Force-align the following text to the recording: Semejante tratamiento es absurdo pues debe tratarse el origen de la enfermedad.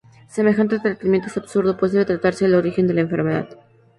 Semejante 0.27 0.79
tratamiento 0.79 1.27
es 1.27 1.37
absurdo 1.37 1.77
pues 1.77 1.91
debe 1.91 2.05
tratarse 2.05 2.45
el 2.45 2.55
origen 2.55 2.87
de 2.87 2.95
la 2.95 3.01
enfermedad. 3.01 3.49